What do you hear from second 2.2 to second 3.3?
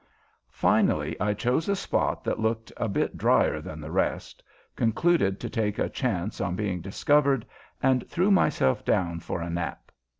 that looked a bit